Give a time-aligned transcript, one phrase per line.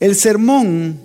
[0.00, 1.00] El sermón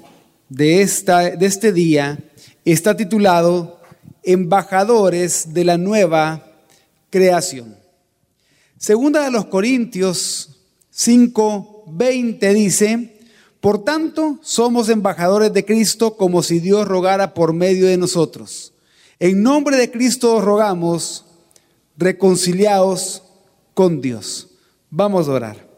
[0.50, 2.18] de, esta, de este día
[2.66, 3.80] está titulado
[4.24, 6.44] Embajadores de la Nueva
[7.12, 7.78] Creación.
[8.78, 10.58] Segunda de los Corintios
[10.90, 13.20] 5, 20 dice,
[13.62, 18.74] por tanto, somos embajadores de Cristo como si Dios rogara por medio de nosotros.
[19.20, 21.26] En nombre de Cristo os rogamos,
[21.96, 23.22] reconciliaos
[23.76, 24.48] con Dios.
[24.90, 25.69] Vamos a orar.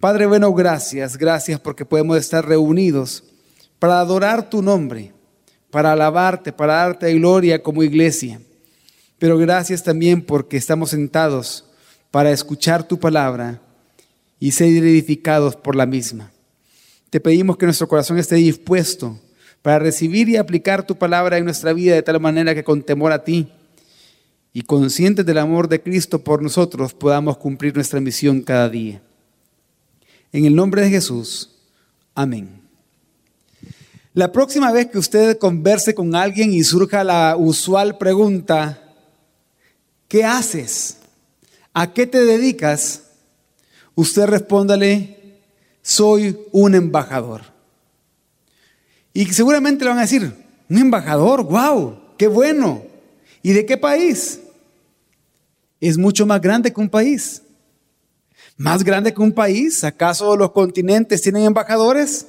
[0.00, 3.24] Padre bueno, gracias, gracias porque podemos estar reunidos
[3.78, 5.12] para adorar tu nombre,
[5.70, 8.40] para alabarte, para darte gloria como iglesia.
[9.18, 11.64] Pero gracias también porque estamos sentados
[12.10, 13.60] para escuchar tu palabra
[14.38, 16.30] y ser edificados por la misma.
[17.08, 19.18] Te pedimos que nuestro corazón esté dispuesto
[19.62, 23.12] para recibir y aplicar tu palabra en nuestra vida de tal manera que con temor
[23.12, 23.48] a ti
[24.52, 29.02] y conscientes del amor de Cristo por nosotros podamos cumplir nuestra misión cada día.
[30.32, 31.50] En el nombre de Jesús,
[32.14, 32.60] amén.
[34.12, 38.82] La próxima vez que usted converse con alguien y surja la usual pregunta,
[40.08, 40.98] ¿qué haces?
[41.74, 43.02] ¿A qué te dedicas?
[43.94, 45.38] Usted respóndale,
[45.82, 47.42] soy un embajador.
[49.12, 50.32] Y seguramente le van a decir,
[50.68, 52.82] un embajador, wow, qué bueno.
[53.42, 54.40] ¿Y de qué país?
[55.80, 57.42] Es mucho más grande que un país.
[58.56, 59.84] ¿Más grande que un país?
[59.84, 62.26] ¿Acaso los continentes tienen embajadores?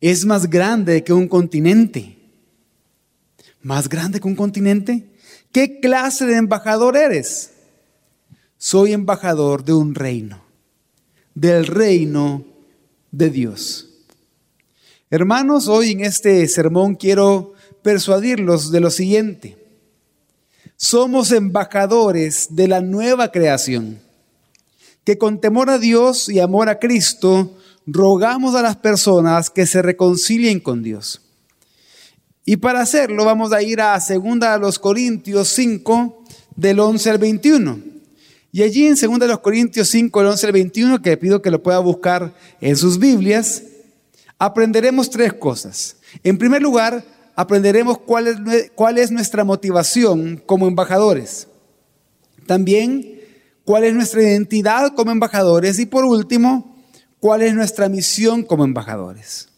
[0.00, 2.16] Es más grande que un continente.
[3.60, 5.04] ¿Más grande que un continente?
[5.50, 7.50] ¿Qué clase de embajador eres?
[8.58, 10.40] Soy embajador de un reino,
[11.34, 12.44] del reino
[13.10, 13.88] de Dios.
[15.10, 19.56] Hermanos, hoy en este sermón quiero persuadirlos de lo siguiente.
[20.76, 24.07] Somos embajadores de la nueva creación
[25.08, 27.56] que con temor a Dios y amor a Cristo
[27.86, 31.22] rogamos a las personas que se reconcilien con Dios.
[32.44, 37.16] Y para hacerlo vamos a ir a 2 de los Corintios 5 del 11 al
[37.16, 37.78] 21.
[38.52, 41.50] Y allí en 2 de los Corintios 5 del 11 al 21, que pido que
[41.50, 43.62] lo pueda buscar en sus Biblias,
[44.38, 45.96] aprenderemos tres cosas.
[46.22, 47.02] En primer lugar,
[47.34, 51.48] aprenderemos cuál es, cuál es nuestra motivación como embajadores.
[52.46, 53.17] También
[53.68, 56.74] cuál es nuestra identidad como embajadores y por último,
[57.20, 59.50] cuál es nuestra misión como embajadores.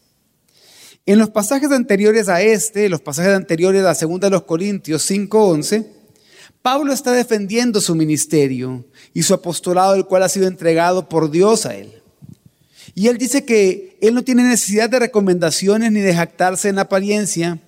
[1.05, 5.87] En los pasajes anteriores a este, los pasajes anteriores a 2 de los Corintios 5:11,
[6.61, 8.83] Pablo está defendiendo su ministerio
[9.13, 11.93] y su apostolado, el cual ha sido entregado por Dios a él.
[12.93, 17.61] Y él dice que él no tiene necesidad de recomendaciones ni de jactarse en apariencia,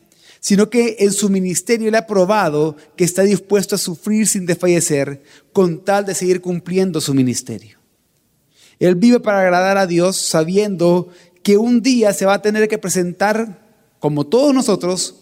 [0.44, 5.24] sino que en su ministerio le ha probado que está dispuesto a sufrir sin desfallecer
[5.54, 7.78] con tal de seguir cumpliendo su ministerio.
[8.78, 11.08] Él vive para agradar a Dios sabiendo
[11.44, 15.16] que un día se va a tener que presentar, como todos nosotros,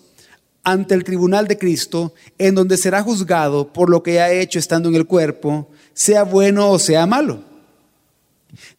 [0.63, 4.89] ante el tribunal de Cristo, en donde será juzgado por lo que ha hecho estando
[4.89, 7.43] en el cuerpo, sea bueno o sea malo.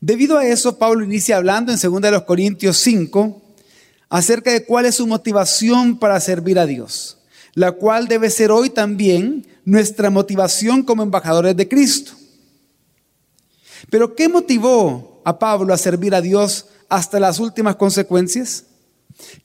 [0.01, 3.43] Debido a eso, Pablo inicia hablando en 2 de Corintios 5,
[4.13, 7.17] acerca de cuál es su motivación para servir a Dios,
[7.55, 12.13] la cual debe ser hoy también nuestra motivación como embajadores de Cristo.
[13.89, 18.67] Pero ¿qué motivó a Pablo a servir a Dios hasta las últimas consecuencias?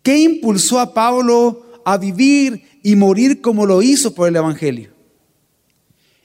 [0.03, 4.91] ¿Qué impulsó a Pablo a vivir y morir como lo hizo por el Evangelio?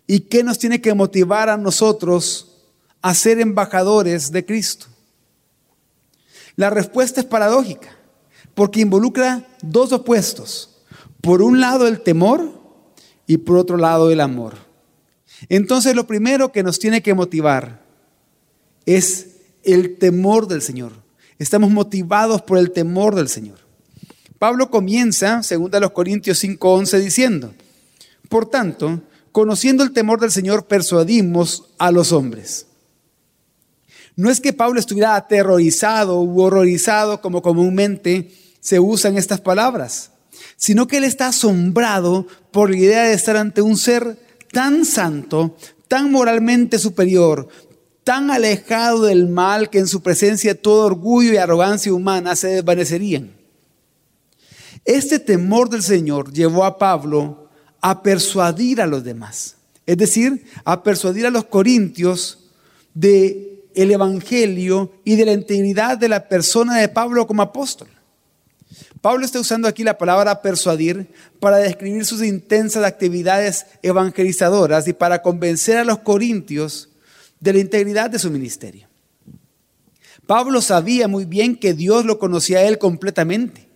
[0.05, 2.57] ¿Y qué nos tiene que motivar a nosotros
[3.03, 4.87] a ser embajadores de Cristo?
[6.57, 8.02] La respuesta es paradójica
[8.55, 10.83] porque involucra dos opuestos.
[11.21, 12.51] Por un lado el temor
[13.27, 14.55] y por otro lado el amor.
[15.49, 17.83] Entonces lo primero que nos tiene que motivar
[18.87, 20.93] es el temor del Señor.
[21.39, 23.59] Estamos motivados por el temor del Señor.
[24.39, 27.55] Pablo comienza, según a los Corintios 5:11, diciendo,
[28.29, 32.67] por tanto, conociendo el temor del Señor, persuadimos a los hombres.
[34.17, 38.31] No es que Pablo estuviera aterrorizado u horrorizado como comúnmente
[38.63, 40.13] se usan estas palabras,
[40.57, 44.17] sino que él está asombrado por la idea de estar ante un ser
[44.53, 45.57] tan santo,
[45.89, 47.49] tan moralmente superior,
[48.05, 53.33] tan alejado del mal que en su presencia todo orgullo y arrogancia humana se desvanecerían.
[54.85, 57.49] Este temor del Señor llevó a Pablo
[57.81, 59.57] a persuadir a los demás,
[59.87, 62.51] es decir, a persuadir a los corintios
[62.95, 67.89] de el evangelio y de la integridad de la persona de Pablo como apóstol.
[69.03, 71.09] Pablo está usando aquí la palabra persuadir
[71.41, 76.89] para describir sus intensas actividades evangelizadoras y para convencer a los corintios
[77.41, 78.87] de la integridad de su ministerio.
[80.29, 83.69] Pablo sabía muy bien que Dios lo conocía a él completamente.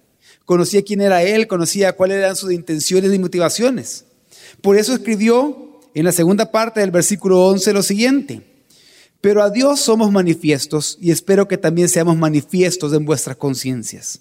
[0.44, 4.05] Conocía quién era él, conocía cuáles eran sus intenciones y motivaciones.
[4.62, 8.43] Por eso escribió en la segunda parte del versículo 11 lo siguiente.
[9.20, 14.20] Pero a Dios somos manifiestos y espero que también seamos manifiestos en vuestras conciencias.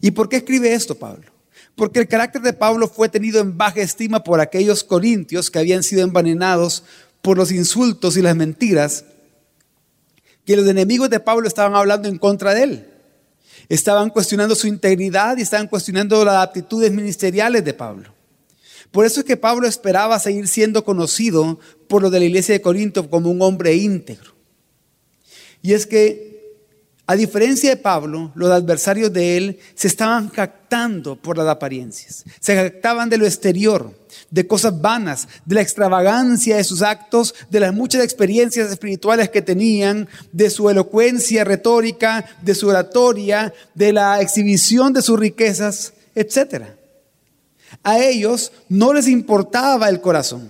[0.00, 1.30] ¿Y por qué escribe esto Pablo?
[1.76, 5.82] Porque el carácter de Pablo fue tenido en baja estima por aquellos corintios que habían
[5.82, 6.84] sido envenenados
[7.22, 9.04] por los insultos y las mentiras
[10.44, 12.86] que los enemigos de Pablo estaban hablando en contra de él.
[13.68, 18.12] Estaban cuestionando su integridad y estaban cuestionando las aptitudes ministeriales de Pablo.
[18.90, 22.62] Por eso es que Pablo esperaba seguir siendo conocido por los de la iglesia de
[22.62, 24.34] Corinto como un hombre íntegro.
[25.62, 26.29] Y es que
[27.10, 32.22] a diferencia de Pablo, los adversarios de él se estaban jactando por las apariencias.
[32.38, 33.92] Se jactaban de lo exterior,
[34.30, 39.42] de cosas vanas, de la extravagancia de sus actos, de las muchas experiencias espirituales que
[39.42, 46.62] tenían, de su elocuencia retórica, de su oratoria, de la exhibición de sus riquezas, etc.
[47.82, 50.48] A ellos no les importaba el corazón.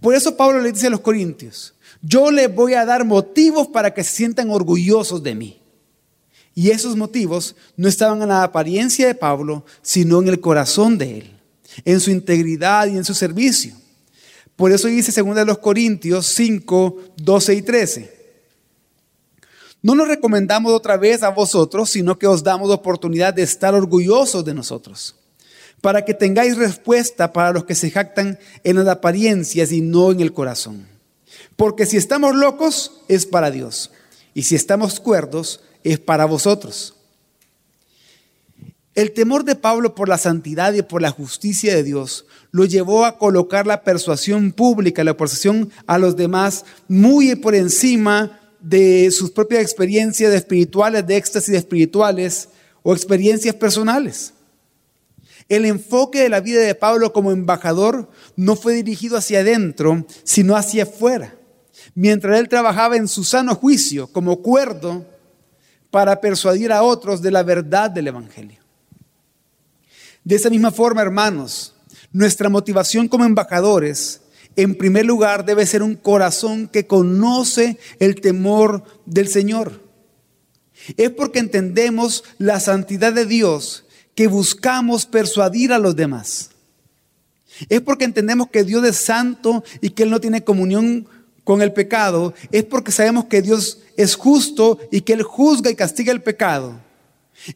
[0.00, 3.92] Por eso Pablo le dice a los corintios, yo les voy a dar motivos para
[3.92, 5.60] que se sientan orgullosos de mí.
[6.54, 11.18] Y esos motivos no estaban en la apariencia de Pablo, sino en el corazón de
[11.18, 11.40] él,
[11.84, 13.74] en su integridad y en su servicio.
[14.56, 18.20] Por eso dice 2 Corintios 5, 12 y 13.
[19.82, 24.44] No nos recomendamos otra vez a vosotros, sino que os damos oportunidad de estar orgullosos
[24.44, 25.16] de nosotros,
[25.80, 30.20] para que tengáis respuesta para los que se jactan en las apariencias y no en
[30.20, 30.86] el corazón.
[31.60, 33.90] Porque si estamos locos, es para Dios.
[34.32, 36.94] Y si estamos cuerdos, es para vosotros.
[38.94, 43.04] El temor de Pablo por la santidad y por la justicia de Dios lo llevó
[43.04, 49.30] a colocar la persuasión pública, la persuasión a los demás muy por encima de sus
[49.30, 52.48] propias experiencias espirituales, de éxtasis espirituales
[52.82, 54.32] o experiencias personales.
[55.50, 60.56] El enfoque de la vida de Pablo como embajador no fue dirigido hacia adentro, sino
[60.56, 61.36] hacia afuera
[61.94, 65.06] mientras él trabajaba en su sano juicio como cuerdo
[65.90, 68.58] para persuadir a otros de la verdad del Evangelio.
[70.24, 71.74] De esa misma forma, hermanos,
[72.12, 74.20] nuestra motivación como embajadores,
[74.56, 79.80] en primer lugar, debe ser un corazón que conoce el temor del Señor.
[80.96, 83.84] Es porque entendemos la santidad de Dios
[84.14, 86.50] que buscamos persuadir a los demás.
[87.68, 91.06] Es porque entendemos que Dios es santo y que Él no tiene comunión
[91.44, 95.74] con el pecado es porque sabemos que Dios es justo y que Él juzga y
[95.74, 96.74] castiga el pecado.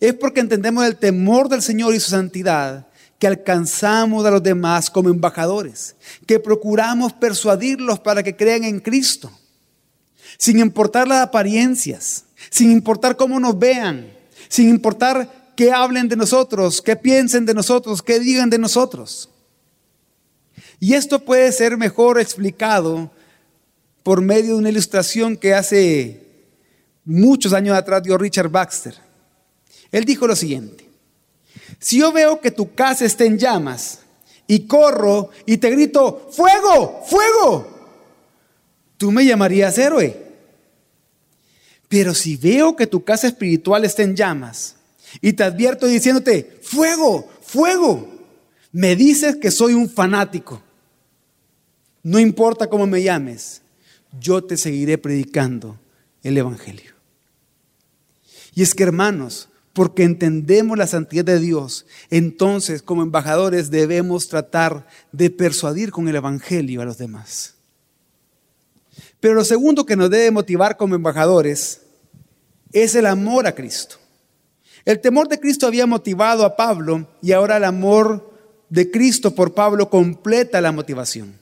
[0.00, 2.86] Es porque entendemos el temor del Señor y su santidad
[3.18, 5.94] que alcanzamos a los demás como embajadores,
[6.26, 9.30] que procuramos persuadirlos para que crean en Cristo,
[10.36, 14.12] sin importar las apariencias, sin importar cómo nos vean,
[14.48, 19.30] sin importar qué hablen de nosotros, qué piensen de nosotros, qué digan de nosotros.
[20.80, 23.10] Y esto puede ser mejor explicado
[24.04, 26.20] por medio de una ilustración que hace
[27.04, 28.94] muchos años atrás dio Richard Baxter.
[29.90, 30.88] Él dijo lo siguiente,
[31.80, 34.00] si yo veo que tu casa está en llamas
[34.46, 37.66] y corro y te grito, fuego, fuego,
[38.98, 40.22] tú me llamarías héroe.
[41.88, 44.76] Pero si veo que tu casa espiritual está en llamas
[45.22, 48.06] y te advierto diciéndote, fuego, fuego,
[48.70, 50.60] me dices que soy un fanático.
[52.02, 53.62] No importa cómo me llames,
[54.20, 55.78] yo te seguiré predicando
[56.22, 56.92] el Evangelio.
[58.54, 64.86] Y es que hermanos, porque entendemos la santidad de Dios, entonces como embajadores debemos tratar
[65.12, 67.54] de persuadir con el Evangelio a los demás.
[69.20, 71.80] Pero lo segundo que nos debe motivar como embajadores
[72.72, 73.96] es el amor a Cristo.
[74.84, 78.32] El temor de Cristo había motivado a Pablo y ahora el amor
[78.68, 81.38] de Cristo por Pablo completa la motivación.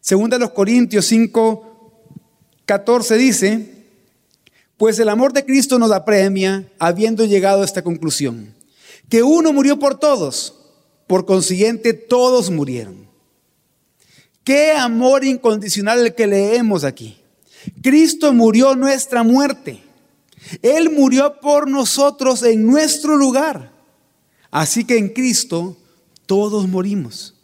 [0.00, 1.73] Segunda los Corintios 5,
[2.66, 3.74] 14 dice,
[4.76, 8.54] pues el amor de Cristo nos apremia habiendo llegado a esta conclusión,
[9.08, 10.54] que uno murió por todos,
[11.06, 13.06] por consiguiente todos murieron.
[14.42, 17.18] Qué amor incondicional el que leemos aquí.
[17.82, 19.82] Cristo murió nuestra muerte.
[20.60, 23.72] Él murió por nosotros en nuestro lugar.
[24.50, 25.76] Así que en Cristo
[26.26, 27.34] todos morimos.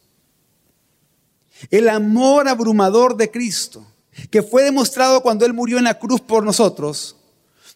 [1.71, 3.87] El amor abrumador de Cristo
[4.29, 7.17] que fue demostrado cuando Él murió en la cruz por nosotros,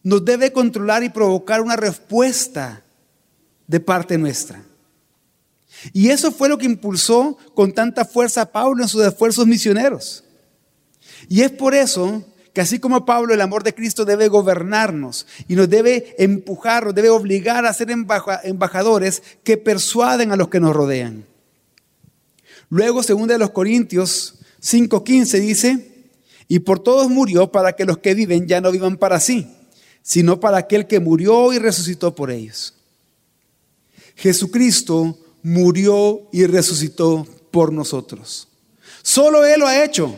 [0.03, 2.85] nos debe controlar y provocar una respuesta
[3.67, 4.63] de parte nuestra.
[5.93, 10.25] Y eso fue lo que impulsó con tanta fuerza a Pablo en sus esfuerzos misioneros.
[11.29, 12.23] Y es por eso
[12.53, 16.95] que así como Pablo, el amor de Cristo debe gobernarnos y nos debe empujar, nos
[16.95, 21.27] debe obligar a ser embajadores que persuaden a los que nos rodean.
[22.69, 25.94] Luego, según de los Corintios 5:15 dice,
[26.49, 29.49] y por todos murió para que los que viven ya no vivan para sí,
[30.03, 32.75] sino para aquel que murió y resucitó por ellos.
[34.17, 38.49] Jesucristo murió y resucitó por nosotros.
[39.03, 40.15] Solo Él lo ha hecho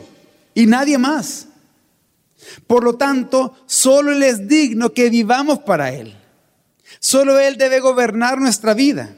[0.53, 1.47] y nadie más.
[2.65, 6.15] Por lo tanto, solo Él es digno que vivamos para Él.
[6.99, 9.15] Solo Él debe gobernar nuestra vida.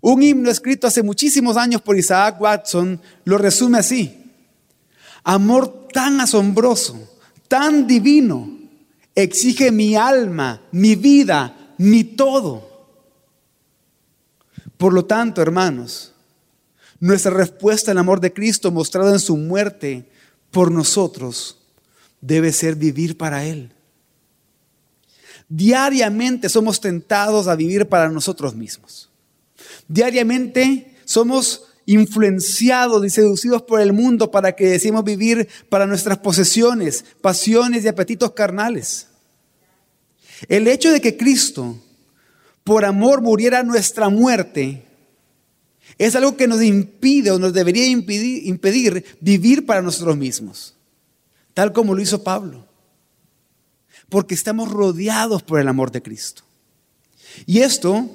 [0.00, 4.21] Un himno escrito hace muchísimos años por Isaac Watson lo resume así.
[5.24, 6.98] Amor tan asombroso,
[7.48, 8.50] tan divino,
[9.14, 12.70] exige mi alma, mi vida, mi todo.
[14.76, 16.12] Por lo tanto, hermanos,
[16.98, 20.08] nuestra respuesta al amor de Cristo mostrado en su muerte
[20.50, 21.58] por nosotros
[22.20, 23.72] debe ser vivir para Él.
[25.48, 29.10] Diariamente somos tentados a vivir para nosotros mismos.
[29.86, 37.04] Diariamente somos influenciados y seducidos por el mundo para que decimos vivir para nuestras posesiones,
[37.20, 39.08] pasiones y apetitos carnales.
[40.48, 41.76] El hecho de que Cristo,
[42.64, 44.84] por amor, muriera nuestra muerte,
[45.98, 50.74] es algo que nos impide o nos debería impedir, impedir vivir para nosotros mismos,
[51.54, 52.66] tal como lo hizo Pablo,
[54.08, 56.42] porque estamos rodeados por el amor de Cristo.
[57.46, 58.10] Y esto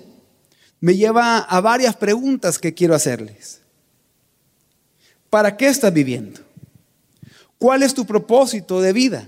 [0.80, 3.62] me lleva a varias preguntas que quiero hacerles.
[5.30, 6.40] ¿Para qué estás viviendo?
[7.58, 9.28] ¿Cuál es tu propósito de vida?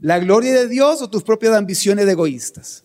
[0.00, 2.84] ¿La gloria de Dios o tus propias ambiciones egoístas?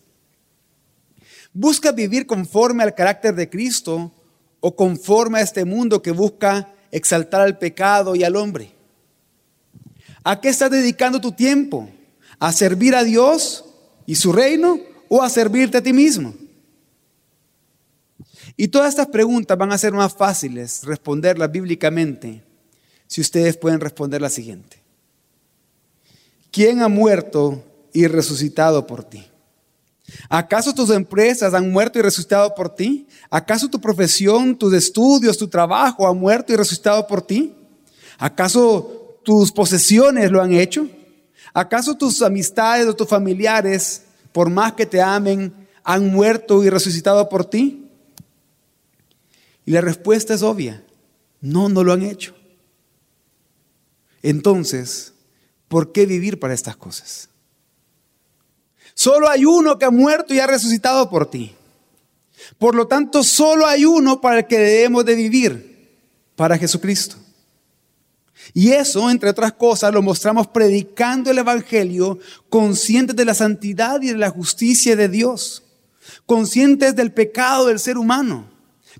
[1.52, 4.12] ¿Buscas vivir conforme al carácter de Cristo
[4.60, 8.74] o conforme a este mundo que busca exaltar al pecado y al hombre?
[10.24, 11.88] ¿A qué estás dedicando tu tiempo?
[12.38, 13.64] ¿A servir a Dios
[14.06, 16.34] y su reino o a servirte a ti mismo?
[18.56, 22.42] Y todas estas preguntas van a ser más fáciles responderlas bíblicamente
[23.06, 24.82] si ustedes pueden responder la siguiente.
[26.50, 29.26] ¿Quién ha muerto y resucitado por ti?
[30.28, 33.06] ¿Acaso tus empresas han muerto y resucitado por ti?
[33.28, 37.54] ¿Acaso tu profesión, tus estudios, tu trabajo han muerto y resucitado por ti?
[38.18, 40.88] ¿Acaso tus posesiones lo han hecho?
[41.52, 47.28] ¿Acaso tus amistades o tus familiares, por más que te amen, han muerto y resucitado
[47.28, 47.85] por ti?
[49.66, 50.82] Y la respuesta es obvia.
[51.40, 52.34] No, no lo han hecho.
[54.22, 55.12] Entonces,
[55.68, 57.28] ¿por qué vivir para estas cosas?
[58.94, 61.54] Solo hay uno que ha muerto y ha resucitado por ti.
[62.58, 65.98] Por lo tanto, solo hay uno para el que debemos de vivir,
[66.36, 67.16] para Jesucristo.
[68.54, 74.08] Y eso, entre otras cosas, lo mostramos predicando el Evangelio, conscientes de la santidad y
[74.08, 75.64] de la justicia de Dios,
[76.24, 78.55] conscientes del pecado del ser humano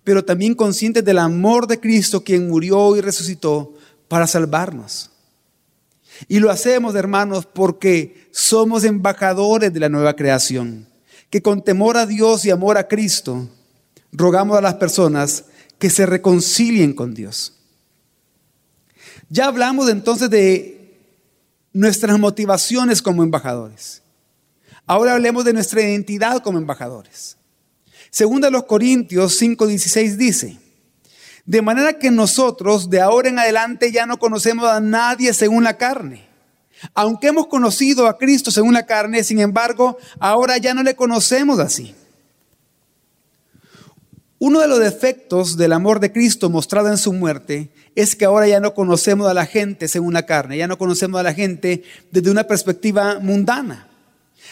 [0.07, 3.75] pero también conscientes del amor de Cristo, quien murió y resucitó
[4.07, 5.11] para salvarnos.
[6.29, 10.87] Y lo hacemos, hermanos, porque somos embajadores de la nueva creación,
[11.29, 13.49] que con temor a Dios y amor a Cristo,
[14.13, 15.47] rogamos a las personas
[15.77, 17.55] que se reconcilien con Dios.
[19.29, 21.01] Ya hablamos entonces de
[21.73, 24.03] nuestras motivaciones como embajadores.
[24.87, 27.37] Ahora hablemos de nuestra identidad como embajadores.
[28.17, 30.57] Segunda los Corintios 5:16 dice,
[31.45, 35.77] de manera que nosotros de ahora en adelante ya no conocemos a nadie según la
[35.77, 36.27] carne.
[36.95, 41.59] Aunque hemos conocido a Cristo según la carne, sin embargo, ahora ya no le conocemos
[41.59, 41.95] así.
[44.39, 48.49] Uno de los defectos del amor de Cristo mostrado en su muerte es que ahora
[48.49, 51.83] ya no conocemos a la gente según la carne, ya no conocemos a la gente
[52.11, 53.89] desde una perspectiva mundana,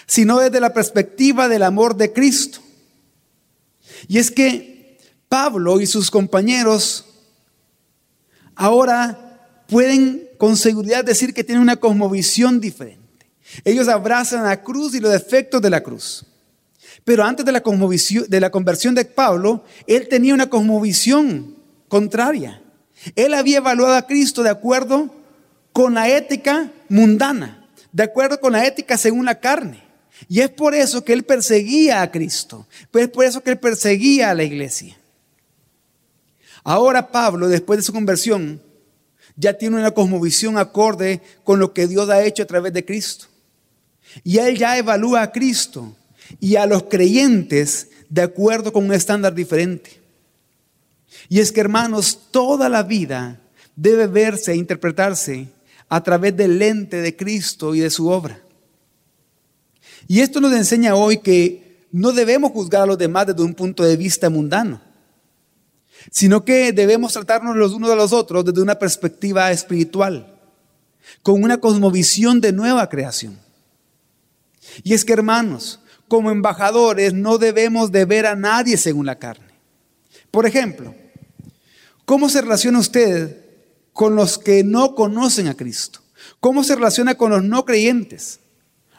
[0.05, 2.64] sino desde la perspectiva del amor de Cristo.
[4.09, 7.07] Y es que Pablo y sus compañeros
[8.55, 13.03] ahora pueden con seguridad decir que tienen una cosmovisión diferente.
[13.65, 16.27] Ellos abrazan la cruz y los defectos de la cruz.
[17.05, 17.63] Pero antes de la,
[18.29, 21.57] de la conversión de Pablo, él tenía una cosmovisión
[21.89, 22.63] contraria.
[23.15, 25.15] Él había evaluado a Cristo de acuerdo
[25.73, 29.84] con la ética mundana, de acuerdo con la ética según la carne.
[30.29, 32.67] Y es por eso que él perseguía a Cristo.
[32.91, 34.97] Pues es por eso que él perseguía a la iglesia.
[36.63, 38.61] Ahora Pablo, después de su conversión,
[39.37, 43.27] ya tiene una cosmovisión acorde con lo que Dios ha hecho a través de Cristo.
[44.23, 45.95] Y él ya evalúa a Cristo
[46.41, 50.01] y a los creyentes de acuerdo con un estándar diferente.
[51.29, 53.41] Y es que, hermanos, toda la vida
[53.77, 55.49] debe verse e interpretarse
[55.89, 58.44] a través del lente de Cristo y de su obra.
[60.07, 63.85] Y esto nos enseña hoy que no debemos juzgar a los demás desde un punto
[63.85, 64.81] de vista mundano,
[66.11, 70.41] sino que debemos tratarnos los unos a los otros desde una perspectiva espiritual,
[71.23, 73.39] con una cosmovisión de nueva creación.
[74.83, 79.55] Y es que hermanos, como embajadores no debemos de ver a nadie según la carne.
[80.31, 80.95] Por ejemplo,
[82.05, 83.39] ¿cómo se relaciona usted
[83.93, 86.01] con los que no conocen a Cristo?
[86.41, 88.41] ¿Cómo se relaciona con los no creyentes?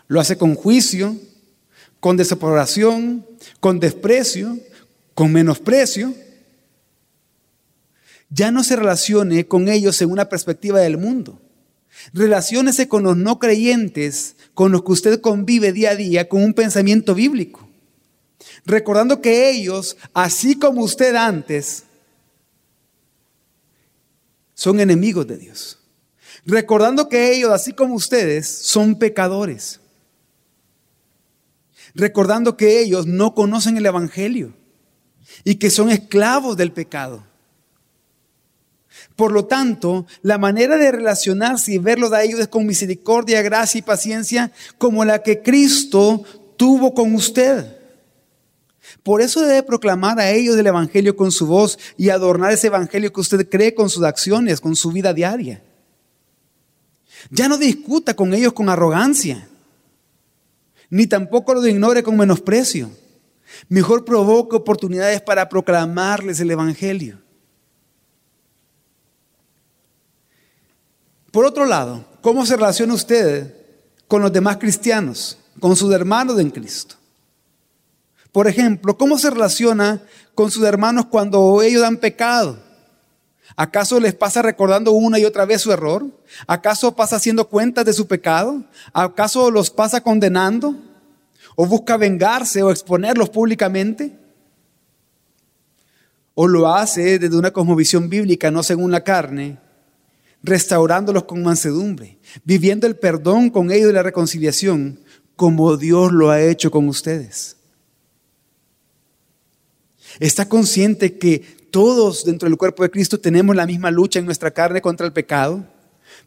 [0.07, 1.15] Lo hace con juicio,
[1.99, 3.25] con desaprobación,
[3.59, 4.59] con desprecio,
[5.13, 6.13] con menosprecio.
[8.29, 11.41] Ya no se relacione con ellos en una perspectiva del mundo.
[12.13, 16.53] Relaciónese con los no creyentes con los que usted convive día a día con un
[16.53, 17.67] pensamiento bíblico.
[18.65, 21.83] Recordando que ellos, así como usted antes,
[24.53, 25.79] son enemigos de Dios.
[26.45, 29.79] Recordando que ellos, así como ustedes, son pecadores.
[31.95, 34.53] Recordando que ellos no conocen el Evangelio
[35.43, 37.23] y que son esclavos del pecado.
[39.15, 43.79] Por lo tanto, la manera de relacionarse y verlos a ellos es con misericordia, gracia
[43.79, 46.23] y paciencia como la que Cristo
[46.57, 47.77] tuvo con usted.
[49.03, 53.13] Por eso debe proclamar a ellos el Evangelio con su voz y adornar ese Evangelio
[53.13, 55.63] que usted cree con sus acciones, con su vida diaria.
[57.29, 59.47] Ya no discuta con ellos con arrogancia,
[60.95, 62.89] ni tampoco lo ignore con menosprecio.
[63.67, 67.19] Mejor provoque oportunidades para proclamarles el Evangelio.
[71.33, 73.53] Por otro lado, ¿cómo se relaciona usted
[74.07, 76.95] con los demás cristianos, con sus hermanos en Cristo?
[78.31, 80.01] Por ejemplo, ¿cómo se relaciona
[80.33, 82.57] con sus hermanos cuando ellos han pecado?
[83.55, 86.05] ¿Acaso les pasa recordando una y otra vez su error?
[86.45, 88.63] ¿Acaso pasa haciendo cuentas de su pecado?
[88.91, 90.75] ¿Acaso los pasa condenando?
[91.55, 94.19] ¿O busca vengarse o exponerlos públicamente?
[96.33, 99.57] ¿O lo hace desde una cosmovisión bíblica, no según la carne,
[100.43, 104.99] restaurándolos con mansedumbre, viviendo el perdón con ellos y la reconciliación,
[105.37, 107.54] como Dios lo ha hecho con ustedes.
[110.19, 111.39] ¿Está consciente que
[111.71, 115.13] todos dentro del cuerpo de Cristo tenemos la misma lucha en nuestra carne contra el
[115.13, 115.65] pecado?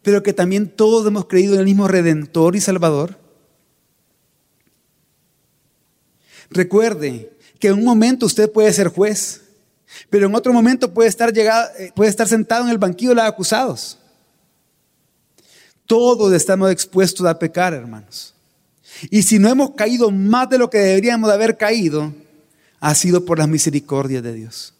[0.01, 3.17] Pero que también todos hemos creído en el mismo Redentor y Salvador.
[6.49, 9.41] Recuerde que en un momento usted puede ser juez,
[10.09, 13.15] pero en otro momento puede estar, llegado, eh, puede estar sentado en el banquillo de
[13.15, 13.97] los acusados.
[15.85, 18.35] Todos estamos expuestos a pecar, hermanos.
[19.09, 22.13] Y si no hemos caído más de lo que deberíamos de haber caído,
[22.79, 24.73] ha sido por las misericordias de Dios.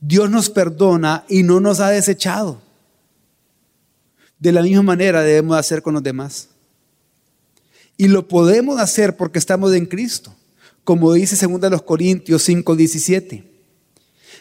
[0.00, 2.60] Dios nos perdona y no nos ha desechado.
[4.38, 6.48] De la misma manera debemos hacer con los demás.
[7.96, 10.34] Y lo podemos hacer porque estamos en Cristo,
[10.82, 13.54] como dice 2 Corintios 5, 17.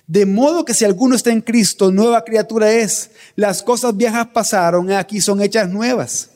[0.08, 3.12] De modo que si alguno está en Cristo, nueva criatura es.
[3.36, 6.32] Las cosas viejas pasaron, aquí son hechas nuevas.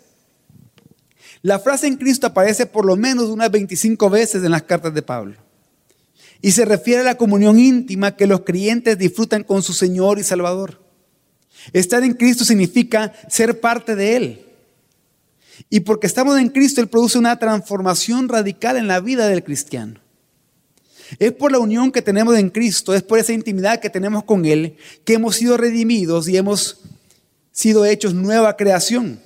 [1.41, 5.02] La frase en Cristo aparece por lo menos unas 25 veces en las cartas de
[5.02, 5.46] Pablo.
[6.41, 10.23] Y se refiere a la comunión íntima que los creyentes disfrutan con su Señor y
[10.23, 10.82] Salvador.
[11.73, 14.45] Estar en Cristo significa ser parte de Él.
[15.69, 20.00] Y porque estamos en Cristo, Él produce una transformación radical en la vida del cristiano.
[21.19, 24.45] Es por la unión que tenemos en Cristo, es por esa intimidad que tenemos con
[24.45, 26.82] Él, que hemos sido redimidos y hemos
[27.52, 29.19] sido hechos nueva creación.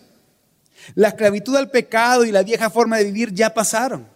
[0.95, 4.07] La esclavitud al pecado y la vieja forma de vivir ya pasaron.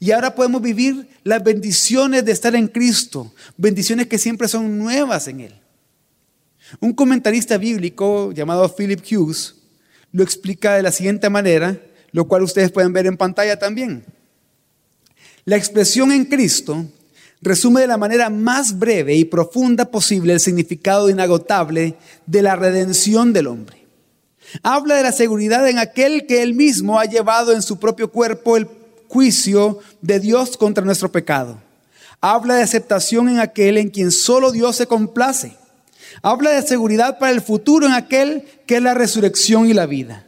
[0.00, 5.28] Y ahora podemos vivir las bendiciones de estar en Cristo, bendiciones que siempre son nuevas
[5.28, 5.60] en Él.
[6.80, 9.54] Un comentarista bíblico llamado Philip Hughes
[10.12, 11.80] lo explica de la siguiente manera,
[12.12, 14.04] lo cual ustedes pueden ver en pantalla también.
[15.44, 16.86] La expresión en Cristo
[17.40, 23.32] resume de la manera más breve y profunda posible el significado inagotable de la redención
[23.32, 23.86] del hombre.
[24.62, 28.56] Habla de la seguridad en aquel que él mismo ha llevado en su propio cuerpo
[28.56, 28.66] el
[29.08, 31.60] juicio de Dios contra nuestro pecado.
[32.20, 35.56] Habla de aceptación en aquel en quien solo Dios se complace.
[36.22, 40.26] Habla de seguridad para el futuro en aquel que es la resurrección y la vida.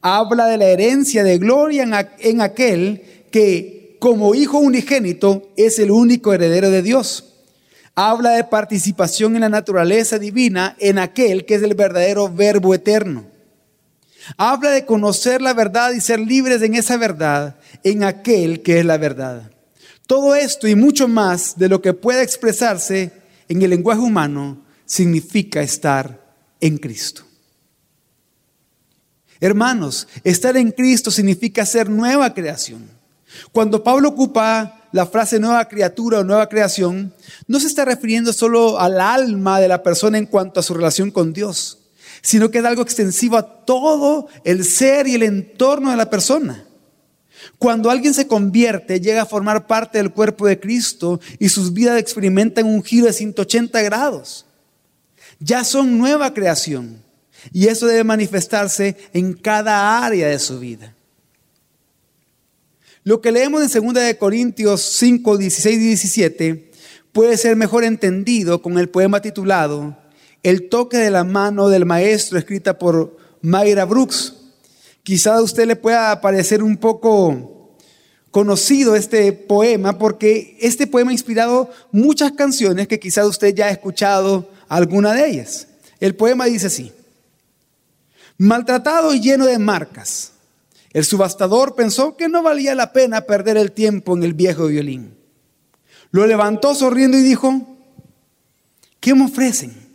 [0.00, 1.82] Habla de la herencia de gloria
[2.18, 7.24] en, aquel que como hijo unigénito es el único heredero de Dios.
[7.94, 13.24] Habla de participación en la naturaleza divina en aquel que es el verdadero verbo eterno.
[14.36, 18.84] Habla de conocer la verdad y ser libres en esa verdad, en aquel que es
[18.84, 19.50] la verdad.
[20.06, 23.12] Todo esto y mucho más de lo que pueda expresarse
[23.48, 26.20] en el lenguaje humano significa estar
[26.60, 27.22] en Cristo.
[29.40, 32.88] Hermanos, estar en Cristo significa ser nueva creación.
[33.52, 37.12] Cuando Pablo ocupa la frase nueva criatura o nueva creación,
[37.46, 41.10] no se está refiriendo solo al alma de la persona en cuanto a su relación
[41.10, 41.78] con Dios,
[42.28, 46.62] sino que es algo extensivo a todo el ser y el entorno de la persona.
[47.56, 51.98] Cuando alguien se convierte, llega a formar parte del cuerpo de Cristo y sus vidas
[51.98, 54.44] experimentan un giro de 180 grados.
[55.40, 57.02] Ya son nueva creación
[57.50, 60.94] y eso debe manifestarse en cada área de su vida.
[63.04, 66.72] Lo que leemos en 2 Corintios 5, 16 y 17
[67.10, 69.96] puede ser mejor entendido con el poema titulado
[70.42, 74.34] El toque de la mano del maestro, escrita por Mayra Brooks.
[75.02, 77.74] Quizá a usted le pueda parecer un poco
[78.30, 83.70] conocido este poema porque este poema ha inspirado muchas canciones que quizá usted ya ha
[83.70, 85.66] escuchado alguna de ellas.
[85.98, 86.92] El poema dice así,
[88.36, 90.32] maltratado y lleno de marcas,
[90.92, 95.16] el subastador pensó que no valía la pena perder el tiempo en el viejo violín.
[96.10, 97.76] Lo levantó sonriendo y dijo,
[99.00, 99.87] ¿qué me ofrecen?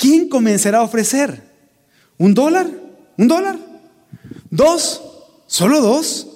[0.00, 1.42] ¿Quién comenzará a ofrecer?
[2.16, 2.70] ¿Un dólar?
[3.18, 3.58] ¿Un dólar?
[4.48, 5.02] ¿Dos?
[5.46, 6.26] ¿Solo dos?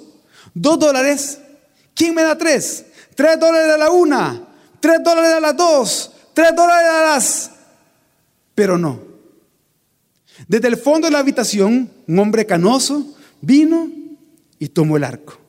[0.53, 1.38] ¿Dos dólares?
[1.94, 2.85] ¿Quién me da tres?
[3.14, 4.48] Tres dólares a la una,
[4.81, 7.50] tres dólares a las dos, tres dólares a las...
[8.55, 9.00] Pero no.
[10.46, 13.90] Desde el fondo de la habitación, un hombre canoso vino
[14.59, 15.40] y tomó el arco.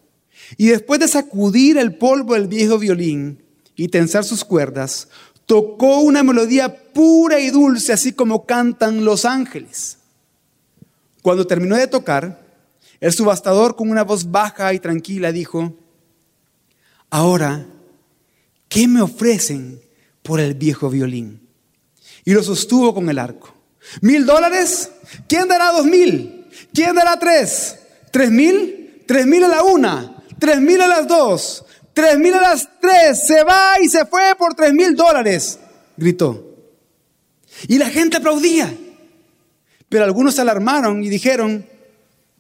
[0.56, 3.43] Y después de sacudir el polvo del viejo violín
[3.75, 5.10] y tensar sus cuerdas,
[5.45, 9.97] tocó una melodía pura y dulce, así como cantan los ángeles.
[11.21, 12.45] Cuando terminó de tocar,
[12.99, 15.73] el subastador con una voz baja y tranquila dijo,
[17.10, 17.65] ahora,
[18.69, 19.81] ¿qué me ofrecen
[20.23, 21.47] por el viejo violín?
[22.23, 23.53] Y lo sostuvo con el arco.
[24.01, 24.89] ¿Mil dólares?
[25.27, 26.47] ¿Quién dará dos mil?
[26.73, 27.77] ¿Quién dará tres?
[28.12, 29.03] ¿Tres mil?
[29.05, 30.23] ¿Tres mil a la una?
[30.39, 31.64] ¿Tres mil a las dos?
[31.95, 33.25] ¿Tres mil a las tres?
[33.25, 35.58] Se va y se fue por tres mil dólares,
[35.95, 36.58] gritó.
[37.69, 38.71] Y la gente aplaudía.
[39.88, 41.65] Pero algunos se alarmaron y dijeron,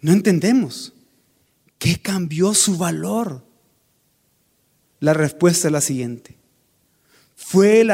[0.01, 0.91] no entendemos.
[1.77, 3.45] ¿Qué cambió su valor?
[4.99, 6.35] La respuesta es la siguiente.
[7.33, 7.87] Fue,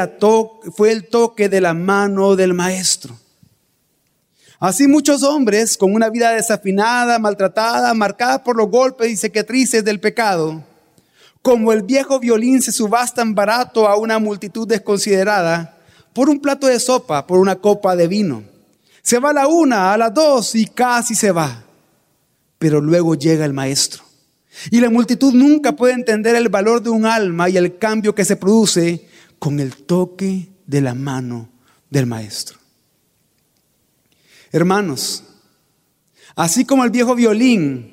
[0.74, 3.16] fue el toque de la mano del maestro.
[4.58, 10.00] Así muchos hombres con una vida desafinada, maltratada, marcada por los golpes y cicatrices del
[10.00, 10.64] pecado,
[11.42, 15.76] como el viejo violín se subastan barato a una multitud desconsiderada
[16.12, 18.44] por un plato de sopa, por una copa de vino.
[19.02, 21.64] Se va a la una, a las dos y casi se va.
[22.58, 24.04] Pero luego llega el maestro.
[24.70, 28.24] Y la multitud nunca puede entender el valor de un alma y el cambio que
[28.24, 29.08] se produce
[29.40, 31.48] con el toque de la mano
[31.90, 32.58] del maestro.
[34.52, 35.24] Hermanos,
[36.36, 37.91] así como el viejo violín,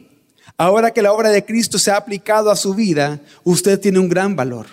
[0.60, 4.10] ahora que la obra de Cristo se ha aplicado a su vida, usted tiene un
[4.10, 4.68] gran valor.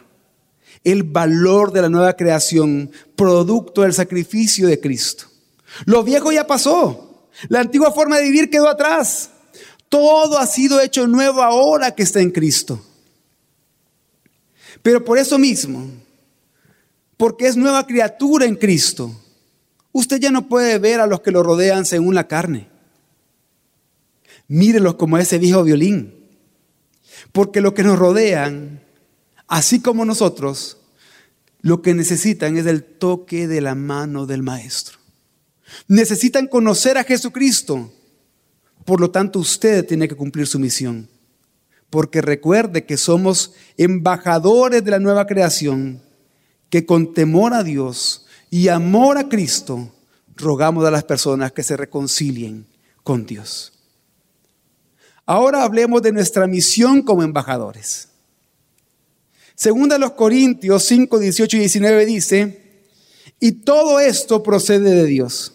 [0.84, 5.24] El valor de la nueva creación, producto del sacrificio de Cristo.
[5.86, 7.28] Lo viejo ya pasó.
[7.48, 9.30] La antigua forma de vivir quedó atrás.
[9.88, 12.84] Todo ha sido hecho nuevo ahora que está en Cristo.
[14.82, 15.88] Pero por eso mismo,
[17.16, 19.10] porque es nueva criatura en Cristo,
[19.96, 22.68] Usted ya no puede ver a los que lo rodean según la carne.
[24.48, 26.14] Mírelos como ese viejo violín.
[27.32, 28.82] Porque los que nos rodean,
[29.46, 30.78] así como nosotros,
[31.60, 34.98] lo que necesitan es el toque de la mano del Maestro.
[35.88, 37.92] Necesitan conocer a Jesucristo.
[38.84, 41.08] Por lo tanto, usted tiene que cumplir su misión.
[41.90, 46.02] Porque recuerde que somos embajadores de la nueva creación,
[46.70, 49.92] que con temor a Dios y amor a Cristo,
[50.36, 52.66] rogamos a las personas que se reconcilien
[53.02, 53.75] con Dios.
[55.26, 58.08] Ahora hablemos de nuestra misión como embajadores.
[59.56, 62.62] Segunda los Corintios 5, 18 y 19 dice,
[63.40, 65.52] y todo esto procede de Dios,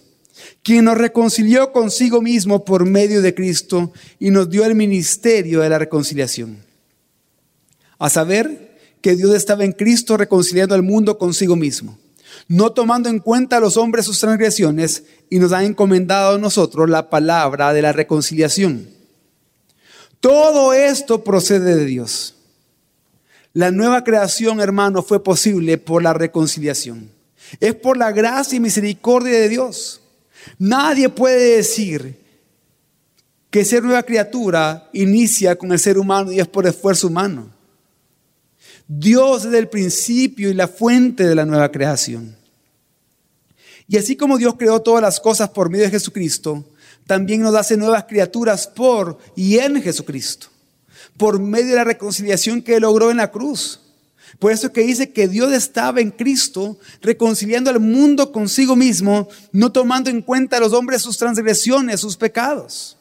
[0.61, 5.69] quien nos reconcilió consigo mismo por medio de Cristo y nos dio el ministerio de
[5.69, 6.57] la reconciliación.
[7.97, 11.97] A saber que Dios estaba en Cristo reconciliando al mundo consigo mismo
[12.47, 16.89] no tomando en cuenta a los hombres sus transgresiones, y nos ha encomendado a nosotros
[16.89, 19.00] la palabra de la reconciliación.
[20.21, 22.35] Todo esto procede de Dios.
[23.53, 27.09] La nueva creación, hermano, fue posible por la reconciliación.
[27.59, 29.99] Es por la gracia y misericordia de Dios.
[30.57, 32.17] Nadie puede decir
[33.49, 37.49] que ser nueva criatura inicia con el ser humano y es por esfuerzo humano.
[38.87, 42.37] Dios es el principio y la fuente de la nueva creación.
[43.87, 46.63] Y así como Dios creó todas las cosas por medio de Jesucristo,
[47.05, 50.47] también nos hace nuevas criaturas por y en Jesucristo,
[51.17, 53.79] por medio de la reconciliación que logró en la cruz.
[54.39, 59.71] Por eso que dice que Dios estaba en Cristo reconciliando al mundo consigo mismo, no
[59.71, 62.97] tomando en cuenta a los hombres sus transgresiones, sus pecados.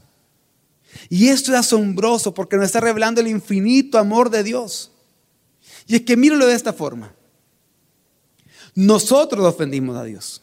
[1.09, 4.91] Y esto es asombroso porque nos está revelando el infinito amor de Dios.
[5.87, 7.15] Y es que míralo de esta forma.
[8.75, 10.43] Nosotros ofendimos a Dios.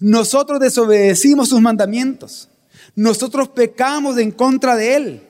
[0.00, 2.48] Nosotros desobedecimos sus mandamientos.
[2.94, 5.22] Nosotros pecamos en contra de Él.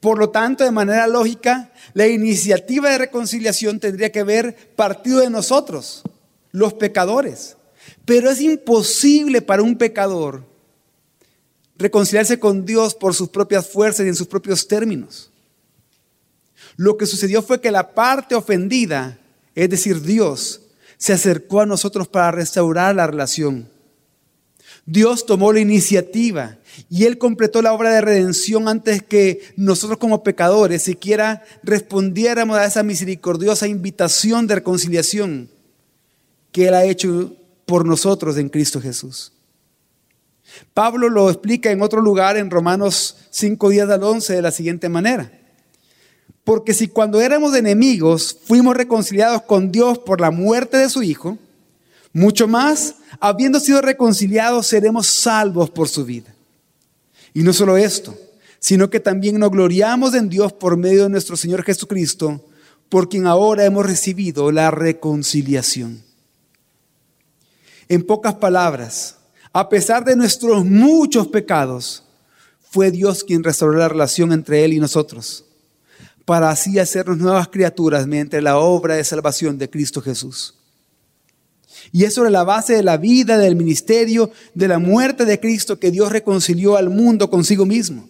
[0.00, 5.30] Por lo tanto, de manera lógica, la iniciativa de reconciliación tendría que haber partido de
[5.30, 6.02] nosotros,
[6.52, 7.56] los pecadores.
[8.04, 10.44] Pero es imposible para un pecador
[11.76, 15.30] reconciliarse con Dios por sus propias fuerzas y en sus propios términos.
[16.76, 19.18] Lo que sucedió fue que la parte ofendida,
[19.54, 20.60] es decir, Dios,
[20.98, 23.68] se acercó a nosotros para restaurar la relación.
[24.86, 26.58] Dios tomó la iniciativa
[26.90, 32.66] y Él completó la obra de redención antes que nosotros como pecadores siquiera respondiéramos a
[32.66, 35.48] esa misericordiosa invitación de reconciliación
[36.52, 39.32] que Él ha hecho por nosotros en Cristo Jesús.
[40.74, 44.88] Pablo lo explica en otro lugar en Romanos 5, 10 al 11 de la siguiente
[44.88, 45.32] manera.
[46.44, 51.38] Porque si cuando éramos enemigos fuimos reconciliados con Dios por la muerte de su Hijo,
[52.12, 56.34] mucho más, habiendo sido reconciliados, seremos salvos por su vida.
[57.32, 58.16] Y no solo esto,
[58.60, 62.44] sino que también nos gloriamos en Dios por medio de nuestro Señor Jesucristo,
[62.88, 66.02] por quien ahora hemos recibido la reconciliación.
[67.88, 69.16] En pocas palabras,
[69.52, 72.04] a pesar de nuestros muchos pecados,
[72.70, 75.44] fue Dios quien restauró la relación entre Él y nosotros,
[76.24, 80.54] para así hacernos nuevas criaturas mediante la obra de salvación de Cristo Jesús.
[81.92, 85.78] Y es sobre la base de la vida, del ministerio, de la muerte de Cristo
[85.78, 88.08] que Dios reconcilió al mundo consigo mismo.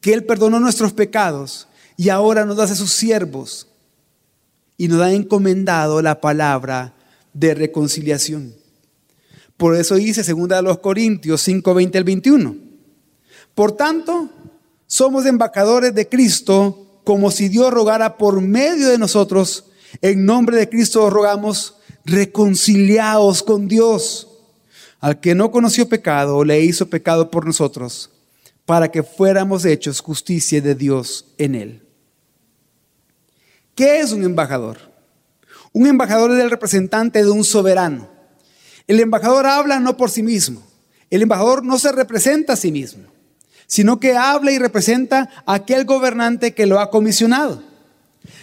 [0.00, 3.66] Que Él perdonó nuestros pecados y ahora nos hace sus siervos
[4.76, 6.94] y nos ha encomendado la palabra
[7.34, 8.54] de reconciliación.
[9.56, 12.56] Por eso dice 2 los Corintios 5, 20 al 21.
[13.54, 14.30] Por tanto,
[14.90, 19.66] somos embajadores de Cristo, como si Dios rogara por medio de nosotros.
[20.02, 24.26] En nombre de Cristo rogamos, reconciliaos con Dios.
[24.98, 28.10] Al que no conoció pecado, le hizo pecado por nosotros,
[28.66, 31.86] para que fuéramos hechos justicia de Dios en él.
[33.76, 34.78] ¿Qué es un embajador?
[35.72, 38.08] Un embajador es el representante de un soberano.
[38.88, 40.60] El embajador habla no por sí mismo.
[41.10, 43.04] El embajador no se representa a sí mismo,
[43.70, 47.62] sino que habla y representa a aquel gobernante que lo ha comisionado.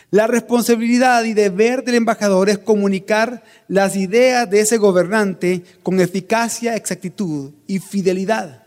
[0.10, 6.78] La responsabilidad y deber del embajador es comunicar las ideas de ese gobernante con eficacia,
[6.78, 8.64] exactitud y fidelidad.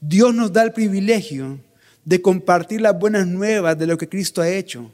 [0.00, 1.60] Dios nos da el privilegio
[2.04, 4.90] de compartir las buenas nuevas de lo que Cristo ha hecho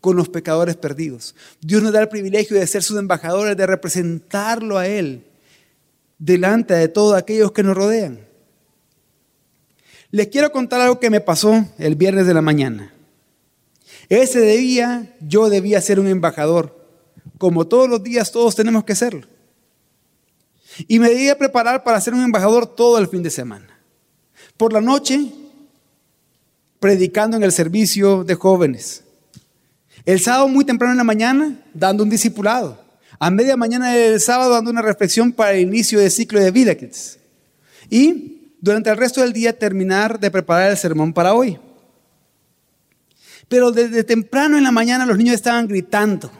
[0.00, 1.34] con los pecadores perdidos.
[1.60, 5.24] Dios nos da el privilegio de ser sus embajadores, de representarlo a Él
[6.16, 8.30] delante de todos aquellos que nos rodean.
[10.12, 12.92] Les quiero contar algo que me pasó el viernes de la mañana.
[14.10, 16.86] Ese día yo debía ser un embajador.
[17.38, 19.26] Como todos los días todos tenemos que serlo.
[20.86, 23.80] Y me debía preparar para ser un embajador todo el fin de semana.
[24.58, 25.32] Por la noche,
[26.78, 29.04] predicando en el servicio de jóvenes.
[30.04, 32.78] El sábado muy temprano en la mañana, dando un discipulado.
[33.18, 36.76] A media mañana del sábado, dando una reflexión para el inicio del ciclo de vida.
[37.88, 38.31] Y
[38.62, 41.58] durante el resto del día, terminar de preparar el sermón para hoy.
[43.48, 46.30] Pero desde temprano en la mañana los niños estaban gritando,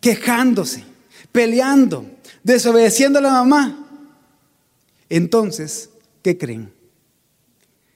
[0.00, 0.84] quejándose,
[1.32, 2.06] peleando,
[2.44, 3.84] desobedeciendo a la mamá.
[5.10, 5.90] Entonces,
[6.22, 6.72] ¿qué creen?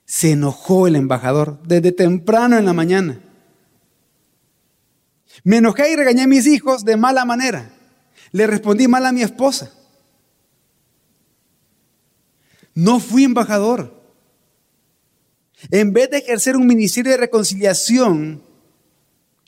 [0.04, 3.20] Se enojó el embajador desde temprano en la mañana.
[5.44, 7.70] Me enojé y regañé a mis hijos de mala manera.
[8.33, 9.70] Le respondí mal a mi esposa.
[12.74, 14.00] No fui embajador.
[15.70, 18.42] En vez de ejercer un ministerio de reconciliación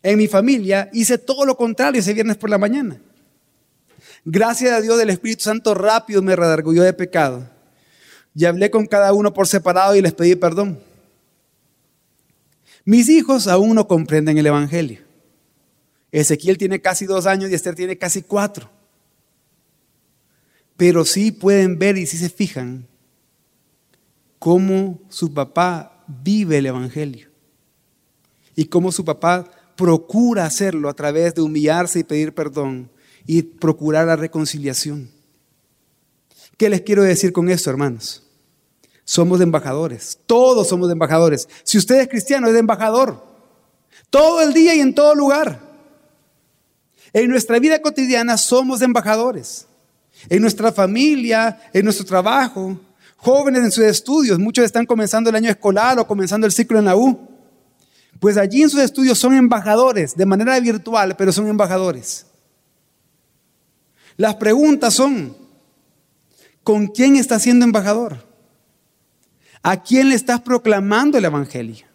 [0.03, 3.01] en mi familia, hice todo lo contrario ese viernes por la mañana.
[4.25, 7.49] Gracias a Dios del Espíritu Santo rápido me redarguyó de pecado.
[8.35, 10.79] Y hablé con cada uno por separado y les pedí perdón.
[12.85, 15.01] Mis hijos aún no comprenden el Evangelio.
[16.11, 18.71] Ezequiel tiene casi dos años y Esther tiene casi cuatro.
[20.77, 22.87] Pero sí pueden ver y sí se fijan
[24.43, 27.29] cómo su papá vive el Evangelio
[28.57, 32.91] y cómo su papá procura hacerlo a través de humillarse y pedir perdón
[33.25, 35.09] y procurar la reconciliación.
[36.57, 38.25] ¿Qué les quiero decir con esto, hermanos?
[39.05, 41.49] Somos embajadores, todos somos embajadores.
[41.63, 43.25] Si usted es cristiano, es embajador.
[44.11, 45.61] Todo el día y en todo lugar.
[47.13, 49.69] En nuestra vida cotidiana somos embajadores.
[50.29, 52.77] En nuestra familia, en nuestro trabajo,
[53.23, 56.87] jóvenes en sus estudios, muchos están comenzando el año escolar o comenzando el ciclo en
[56.87, 57.29] la U.
[58.19, 62.27] Pues allí en sus estudios son embajadores, de manera virtual, pero son embajadores.
[64.17, 65.37] Las preguntas son,
[66.65, 68.27] ¿con quién estás siendo embajador?
[69.63, 71.87] ¿A quién le estás proclamando el Evangelio?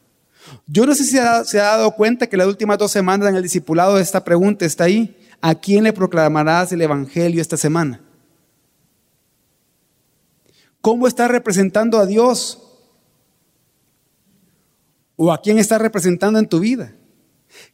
[0.66, 3.44] Yo no sé si se ha, dado cuenta que las últimas dos semanas en el
[3.44, 5.18] discipulado esta pregunta está ahí.
[5.42, 8.00] ¿A quién le proclamarás el Evangelio esta semana?
[10.82, 12.64] ¿Cómo estás representando a Dios?
[15.16, 16.94] ¿O a quién estás representando en tu vida?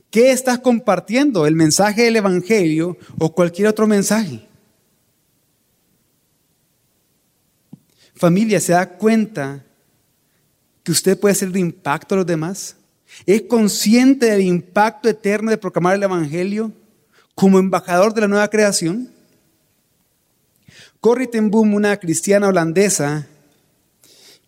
[0.10, 1.46] ¿Qué estás compartiendo?
[1.46, 4.48] ¿El mensaje del Evangelio o cualquier otro mensaje?
[8.16, 9.66] Familia, ¿se da cuenta
[10.84, 12.78] que usted puede hacer de impacto a los demás?
[13.26, 16.72] ¿Es consciente del impacto eterno de proclamar el Evangelio
[17.36, 19.13] como embajador de la nueva creación?
[21.04, 23.28] Corrie ten Boom, una cristiana holandesa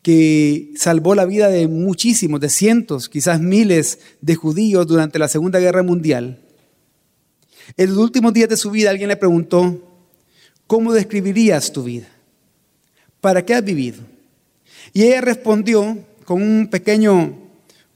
[0.02, 5.60] que salvó la vida de muchísimos, de cientos, quizás miles de judíos durante la Segunda
[5.60, 6.40] Guerra Mundial.
[7.76, 9.82] En los últimos días de su vida alguien le preguntó,
[10.66, 12.08] ¿cómo describirías tu vida?
[13.20, 14.00] ¿Para qué has vivido?
[14.94, 17.38] Y ella respondió con un pequeño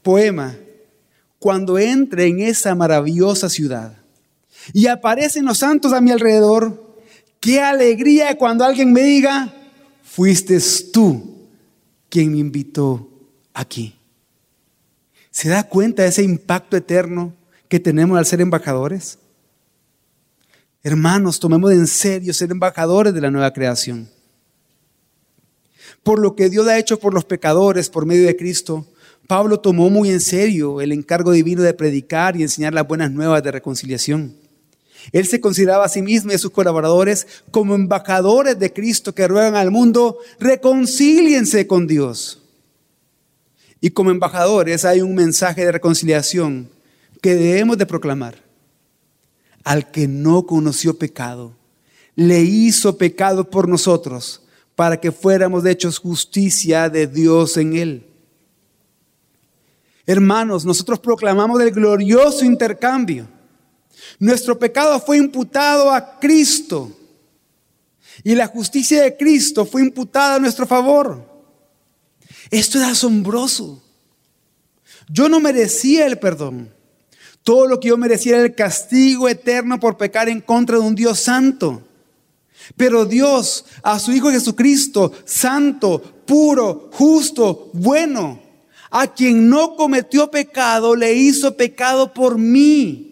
[0.02, 0.54] poema,
[1.38, 3.96] cuando entre en esa maravillosa ciudad
[4.74, 6.89] y aparecen los santos a mi alrededor,
[7.40, 9.52] qué alegría cuando alguien me diga,
[10.02, 10.58] fuiste
[10.92, 11.48] tú
[12.08, 13.08] quien me invitó
[13.54, 13.96] aquí.
[15.30, 17.34] ¿Se da cuenta de ese impacto eterno
[17.68, 19.18] que tenemos al ser embajadores?
[20.82, 24.08] Hermanos, tomemos en serio ser embajadores de la nueva creación.
[26.02, 28.86] Por lo que Dios ha hecho por los pecadores por medio de Cristo,
[29.26, 33.42] Pablo tomó muy en serio el encargo divino de predicar y enseñar las buenas nuevas
[33.42, 34.34] de reconciliación.
[35.12, 39.28] Él se consideraba a sí mismo y a sus colaboradores como embajadores de Cristo que
[39.28, 42.42] ruegan al mundo, reconcíliense con Dios.
[43.80, 46.68] Y como embajadores hay un mensaje de reconciliación
[47.22, 48.42] que debemos de proclamar.
[49.64, 51.54] Al que no conoció pecado,
[52.14, 54.42] le hizo pecado por nosotros
[54.74, 58.06] para que fuéramos hechos justicia de Dios en él.
[60.06, 63.28] Hermanos, nosotros proclamamos el glorioso intercambio
[64.18, 66.96] nuestro pecado fue imputado a Cristo
[68.22, 71.28] y la justicia de Cristo fue imputada a nuestro favor.
[72.50, 73.82] Esto es asombroso.
[75.08, 76.72] Yo no merecía el perdón.
[77.42, 80.94] Todo lo que yo merecía era el castigo eterno por pecar en contra de un
[80.94, 81.82] Dios santo.
[82.76, 88.40] Pero Dios, a su Hijo Jesucristo, santo, puro, justo, bueno,
[88.90, 93.09] a quien no cometió pecado, le hizo pecado por mí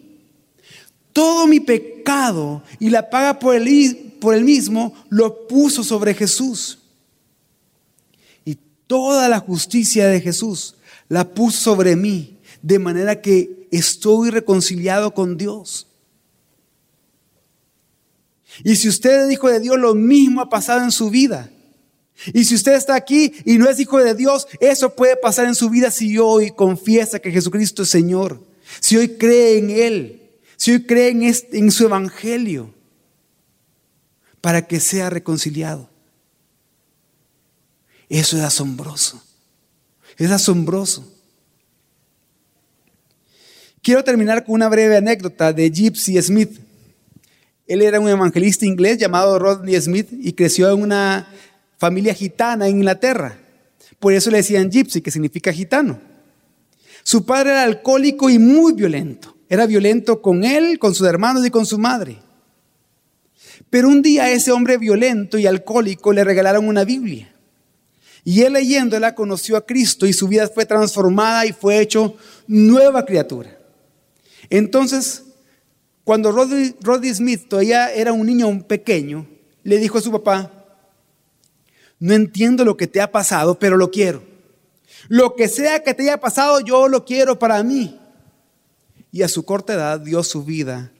[1.19, 6.79] todo mi pecado y la paga por el, por mismo lo puso sobre Jesús.
[8.45, 10.75] Y toda la justicia de Jesús
[11.09, 15.87] la puso sobre mí, de manera que estoy reconciliado con Dios.
[18.63, 21.51] Y si usted es hijo de Dios, lo mismo ha pasado en su vida.
[22.33, 25.55] Y si usted está aquí y no es hijo de Dios, eso puede pasar en
[25.55, 28.41] su vida si hoy confiesa que Jesucristo es Señor,
[28.79, 30.19] si hoy cree en Él
[30.59, 32.73] si hoy cree en, en su evangelio,
[34.41, 35.89] para que sea reconciliado.
[38.09, 39.23] Eso es asombroso.
[40.17, 41.09] Es asombroso.
[43.81, 46.59] Quiero terminar con una breve anécdota de Gypsy Smith.
[47.65, 51.33] Él era un evangelista inglés llamado Rodney Smith y creció en una
[51.77, 53.39] familia gitana en Inglaterra.
[53.97, 56.01] Por eso le decían Gypsy, que significa gitano.
[57.03, 59.38] Su padre era alcohólico y muy violento.
[59.49, 62.19] Era violento con él, con sus hermanos y con su madre.
[63.71, 67.33] Pero un día ese hombre violento y alcohólico le regalaron una Biblia.
[68.23, 72.15] Y él leyéndola conoció a Cristo y su vida fue transformada y fue hecho
[72.47, 73.57] nueva criatura.
[74.51, 75.23] Entonces,
[76.03, 79.27] cuando Roddy, Smith todavía era un niño pequeño,
[79.63, 80.51] le dijo a su papá,
[81.99, 84.23] no entiendo lo que te ha pasado, pero lo quiero.
[85.07, 87.98] Lo que sea que te haya pasado, yo lo quiero para mí
[89.11, 90.91] y a su corta edad dio su vida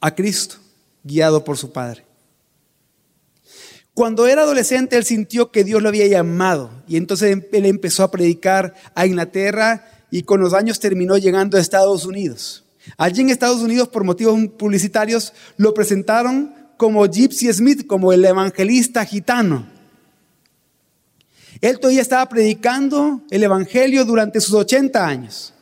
[0.00, 0.56] a Cristo,
[1.02, 2.04] guiado por su Padre.
[3.94, 8.04] Cuando era adolescente, él sintió que Dios lo había llamado y entonces em, él empezó
[8.04, 12.64] a predicar a Inglaterra y con los años terminó llegando a Estados Unidos.
[12.96, 19.04] Allí en Estados Unidos, por motivos publicitarios, lo presentaron como Gypsy Smith, como el evangelista
[19.04, 19.66] gitano.
[21.60, 25.52] Él todavía estaba predicando el Evangelio durante sus 80 años.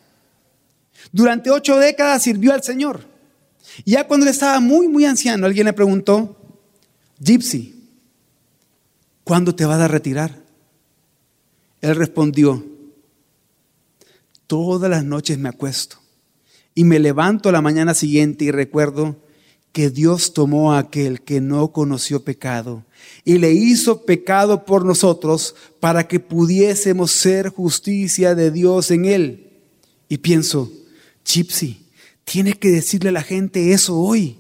[1.13, 3.07] Durante ocho décadas sirvió al Señor.
[3.85, 6.37] Y ya cuando él estaba muy, muy anciano, alguien le preguntó,
[7.21, 7.75] Gypsy,
[9.25, 10.43] ¿cuándo te vas a retirar?
[11.81, 12.65] Él respondió,
[14.47, 15.99] todas las noches me acuesto
[16.75, 19.17] y me levanto la mañana siguiente y recuerdo
[19.73, 22.85] que Dios tomó a aquel que no conoció pecado
[23.25, 29.51] y le hizo pecado por nosotros para que pudiésemos ser justicia de Dios en él.
[30.09, 30.73] Y pienso,
[31.27, 31.85] Chipsy,
[32.25, 34.39] tiene que decirle a la gente eso hoy.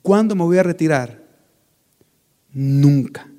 [0.00, 1.22] ¿Cuándo me voy a retirar?
[2.52, 3.30] Nunca,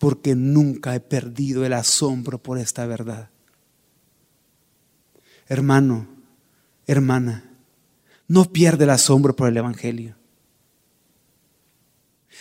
[0.00, 3.28] porque nunca he perdido el asombro por esta verdad.
[5.48, 6.08] Hermano,
[6.86, 7.52] hermana,
[8.26, 10.16] no pierda el asombro por el Evangelio.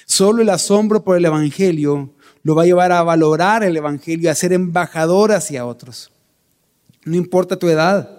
[0.05, 4.35] Solo el asombro por el Evangelio lo va a llevar a valorar el Evangelio, a
[4.35, 6.14] ser embajador hacia otros.
[7.05, 8.09] No importa tu edad,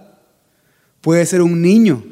[1.00, 2.04] puede ser un niño,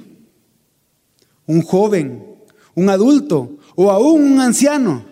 [1.46, 2.36] un joven,
[2.74, 5.04] un adulto o aún un anciano.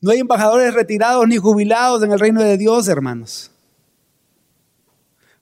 [0.00, 3.50] No hay embajadores retirados ni jubilados en el reino de Dios, hermanos.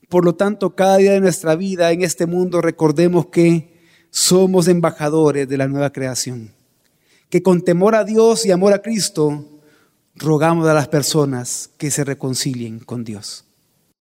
[0.08, 3.78] Por lo tanto, cada día de nuestra vida en este mundo recordemos que
[4.10, 6.52] somos embajadores de la nueva creación.
[7.28, 9.44] Que con temor a Dios y amor a Cristo
[10.16, 13.47] rogamos a las personas que se reconcilien con Dios.